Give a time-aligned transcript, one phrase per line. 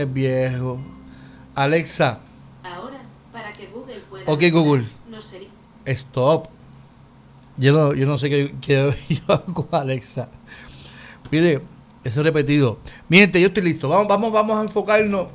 [0.00, 0.80] Es viejo.
[1.54, 2.20] Alexa.
[2.64, 3.02] Ahora,
[3.32, 4.24] para que Google pueda...
[4.32, 4.86] Ok, Google.
[5.10, 5.48] No sería...
[5.84, 6.48] Stop.
[7.58, 10.30] Yo no, yo no sé qué, qué yo hago con Alexa.
[11.30, 11.60] Mire,
[12.02, 12.78] eso es repetido.
[13.10, 13.90] Miren, yo estoy listo.
[13.90, 15.26] Vamos, vamos, vamos a enfocarnos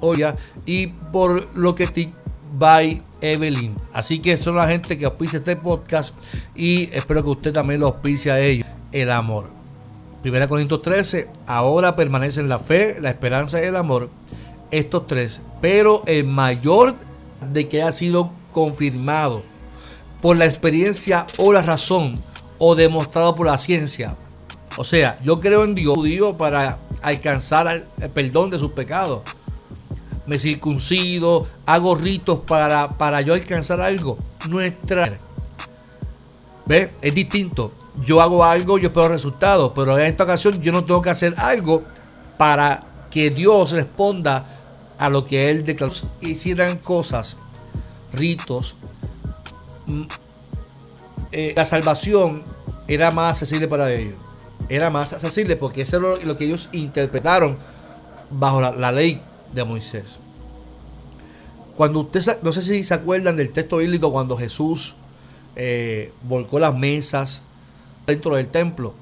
[0.00, 0.36] hoy ya.
[0.66, 2.12] Y por lo que estoy
[2.52, 3.74] by Evelyn.
[3.94, 6.14] Así que son la gente que auspicia este podcast
[6.54, 8.66] y espero que usted también lo auspicie a ellos.
[8.92, 9.55] El amor.
[10.26, 14.10] Primera Corintios 13, ahora permanecen la fe, la esperanza y el amor.
[14.72, 15.40] Estos tres.
[15.60, 16.96] Pero el mayor
[17.52, 19.44] de que ha sido confirmado
[20.20, 22.18] por la experiencia o la razón
[22.58, 24.16] o demostrado por la ciencia.
[24.76, 29.20] O sea, yo creo en Dios judío para alcanzar el perdón de sus pecados
[30.26, 34.18] me circuncido, hago ritos para, para yo alcanzar algo.
[34.48, 35.18] Nuestra.
[36.66, 36.90] ¿Ves?
[37.00, 37.70] Es distinto.
[38.02, 41.34] Yo hago algo, yo espero resultados, pero en esta ocasión yo no tengo que hacer
[41.38, 41.82] algo
[42.36, 44.44] para que Dios responda
[44.98, 45.92] a lo que Él declaró.
[46.20, 47.36] Hicieran cosas,
[48.12, 48.76] ritos.
[49.86, 50.02] Mm,
[51.32, 52.44] eh, la salvación
[52.88, 54.14] era más accesible para ellos.
[54.68, 57.56] Era más accesible porque eso es lo, que ellos interpretaron
[58.30, 60.18] bajo la ley de Moisés.
[61.76, 64.94] Cuando usted, no sé si se acuerdan del texto bíblico cuando Jesús
[65.56, 67.42] eh, volcó las mesas
[68.06, 68.94] dentro del templo.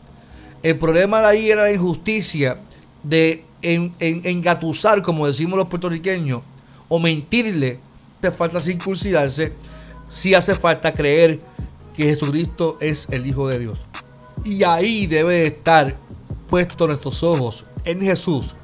[0.63, 2.59] El problema de ahí era la injusticia
[3.03, 6.43] de engatusar, como decimos los puertorriqueños,
[6.89, 7.81] o mentirle.
[8.21, 9.53] Hace falta circuncidarse,
[10.09, 11.41] si hace falta creer
[11.95, 13.83] que Jesucristo es el Hijo de Dios.
[14.45, 15.97] Y ahí debe estar
[16.49, 18.57] puesto nuestros ojos en Jesús,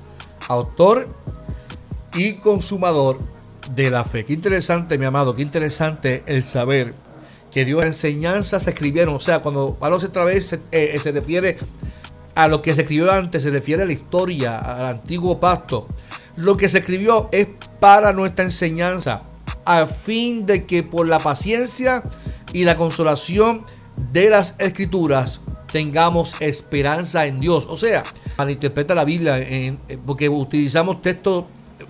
[0.49, 1.09] autor
[2.15, 3.19] y consumador
[3.75, 4.25] de la fe.
[4.25, 6.95] Qué interesante, mi amado, qué interesante el saber
[7.51, 9.15] que Dios enseñanzas se escribieron.
[9.15, 11.59] O sea, cuando Pablo otra vez se, eh, se refiere
[12.35, 15.87] a lo que se escribió antes, se refiere a la historia, al antiguo pacto.
[16.37, 17.49] Lo que se escribió es
[17.81, 19.23] para nuestra enseñanza,
[19.65, 22.03] a fin de que por la paciencia
[22.53, 23.65] y la consolación
[24.13, 27.67] de las escrituras tengamos esperanza en Dios.
[27.69, 28.03] O sea,
[28.37, 29.39] para interpretar la Biblia,
[30.07, 31.45] porque utilizamos textos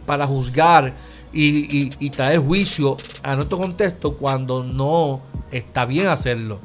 [0.06, 0.94] para juzgar
[1.32, 6.60] y, traer juicio a nuestro contexto cuando no está bien hacerlo.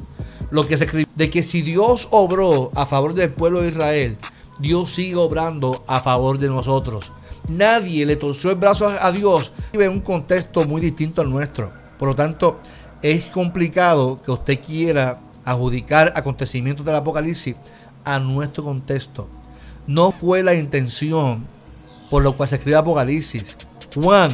[0.51, 4.17] Lo que se escribe de que si Dios obró a favor del pueblo de Israel,
[4.59, 7.11] Dios sigue obrando a favor de nosotros.
[7.47, 9.51] Nadie le torció el brazo a Dios.
[9.71, 11.71] Vive en un contexto muy distinto al nuestro.
[11.97, 12.59] Por lo tanto,
[13.01, 17.55] es complicado que usted quiera adjudicar acontecimientos del Apocalipsis
[18.03, 19.27] a nuestro contexto.
[19.87, 21.47] No fue la intención
[22.09, 23.57] por lo cual se escribe Apocalipsis.
[23.93, 24.33] Juan,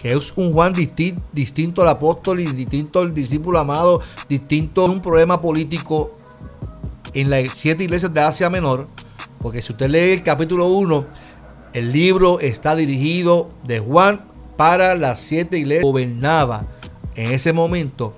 [0.00, 5.00] que es un Juan distinto al apóstol y distinto al discípulo amado, distinto a un
[5.00, 6.16] problema político
[7.14, 8.88] en las siete iglesias de Asia Menor,
[9.40, 11.06] porque si usted lee el capítulo 1,
[11.74, 15.84] el libro está dirigido de Juan para las siete iglesias.
[15.84, 16.66] Gobernaba
[17.14, 18.16] en ese momento.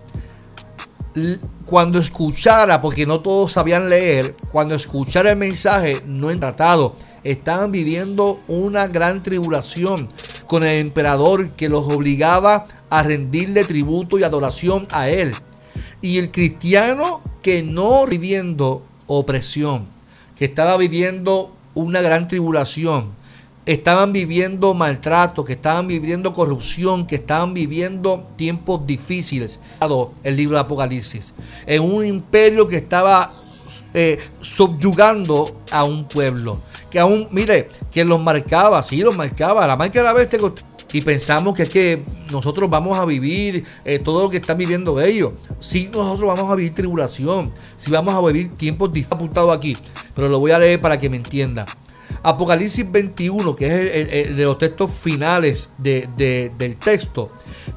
[1.65, 6.94] Cuando escuchara, porque no todos sabían leer, cuando escuchara el mensaje no en tratado,
[7.25, 10.09] estaban viviendo una gran tribulación
[10.46, 15.34] con el emperador que los obligaba a rendirle tributo y adoración a él.
[16.00, 19.86] Y el cristiano que no viviendo opresión,
[20.36, 23.10] que estaba viviendo una gran tribulación,
[23.66, 29.58] estaban viviendo maltrato, que estaban viviendo corrupción, que estaban viviendo tiempos difíciles.
[30.22, 31.34] El libro de Apocalipsis.
[31.66, 33.32] En un imperio que estaba
[33.94, 36.56] eh, subyugando a un pueblo
[36.96, 40.40] que aún, mire, que los marcaba, sí, los marcaba, la marca de la bestia.
[40.94, 44.98] Y pensamos que es que nosotros vamos a vivir eh, todo lo que están viviendo
[44.98, 45.32] ellos.
[45.60, 47.52] Sí, nosotros vamos a vivir tribulación.
[47.76, 49.76] Sí, vamos a vivir tiempos apuntados aquí.
[50.14, 51.66] Pero lo voy a leer para que me entienda.
[52.22, 57.30] Apocalipsis 21, que es el, de los textos finales del texto,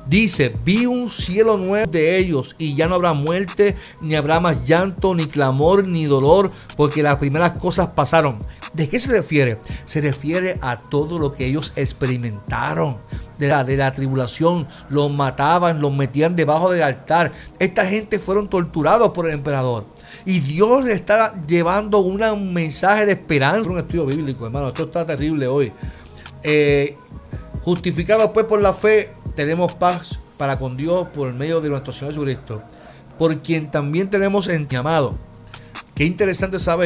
[0.07, 4.63] dice, vi un cielo nuevo de ellos y ya no habrá muerte, ni habrá más
[4.65, 8.39] llanto, ni clamor, ni dolor, porque las primeras cosas pasaron.
[8.73, 9.59] ¿De qué se refiere?
[9.85, 12.99] Se refiere a todo lo que ellos experimentaron.
[13.37, 17.31] De la, de la tribulación, los mataban, los metían debajo del altar.
[17.57, 19.85] Esta gente fueron torturados por el emperador.
[20.25, 23.69] Y Dios le está llevando un mensaje de esperanza.
[23.69, 24.67] Un estudio bíblico, hermano.
[24.67, 25.71] Esto está terrible hoy.
[26.43, 26.97] Eh,
[27.63, 32.13] justificados pues por la fe, tenemos paz para con Dios por medio de nuestro Señor
[32.13, 32.61] Jesucristo.
[33.17, 35.17] Por quien también tenemos en llamado.
[35.95, 36.77] Qué interesante saber